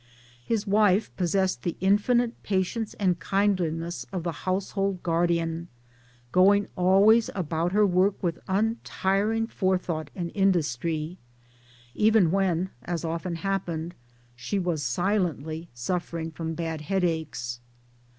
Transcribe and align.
His 0.43 0.65
wife 0.65 1.15
possessed 1.15 1.61
the 1.61 1.77
infinite 1.79 2.41
patience 2.41 2.95
and 2.95 3.19
kindliness 3.19 4.03
of 4.11 4.23
the 4.23 4.31
household 4.31 5.03
guardian 5.03 5.67
going 6.31 6.67
always 6.75 7.29
about 7.35 7.71
her 7.73 7.85
work 7.85 8.15
with 8.23 8.39
untiring 8.47 9.45
forethought 9.45 10.09
and 10.15 10.31
industry 10.33 11.19
even 11.93 12.31
when, 12.31 12.71
as 12.81 13.05
often 13.05 13.35
hap 13.35 13.67
MILLTHORPE 13.67 13.73
AND 13.75 13.93
HOUSEHOLD 14.37 14.61
LIFE 14.65 14.65
151: 14.65 14.65
pened, 14.65 14.65
she 14.65 14.71
was 14.73 14.81
silently 14.81 15.69
suffering 15.75 16.31
from 16.31 16.55
bad 16.55 16.81
headaches. 16.81 17.59